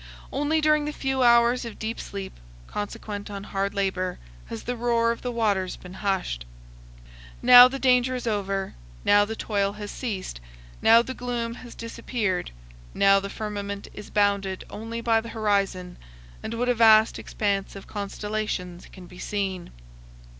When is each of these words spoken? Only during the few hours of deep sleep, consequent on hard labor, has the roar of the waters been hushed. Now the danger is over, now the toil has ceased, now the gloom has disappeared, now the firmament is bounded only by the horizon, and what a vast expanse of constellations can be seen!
Only 0.31 0.61
during 0.61 0.85
the 0.85 0.93
few 0.93 1.21
hours 1.21 1.63
of 1.63 1.77
deep 1.77 1.99
sleep, 1.99 2.33
consequent 2.65 3.29
on 3.29 3.43
hard 3.43 3.75
labor, 3.75 4.17
has 4.47 4.63
the 4.63 4.75
roar 4.75 5.11
of 5.11 5.21
the 5.21 5.31
waters 5.31 5.75
been 5.75 5.93
hushed. 5.93 6.43
Now 7.43 7.67
the 7.67 7.77
danger 7.77 8.15
is 8.15 8.25
over, 8.25 8.73
now 9.05 9.25
the 9.25 9.35
toil 9.35 9.73
has 9.73 9.91
ceased, 9.91 10.41
now 10.81 11.03
the 11.03 11.13
gloom 11.13 11.53
has 11.53 11.75
disappeared, 11.75 12.49
now 12.95 13.19
the 13.19 13.29
firmament 13.29 13.89
is 13.93 14.09
bounded 14.09 14.63
only 14.71 15.01
by 15.01 15.21
the 15.21 15.29
horizon, 15.29 15.97
and 16.41 16.55
what 16.55 16.67
a 16.67 16.73
vast 16.73 17.19
expanse 17.19 17.75
of 17.75 17.85
constellations 17.85 18.87
can 18.91 19.05
be 19.05 19.19
seen! 19.19 19.69